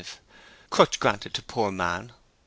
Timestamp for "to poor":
1.35-1.71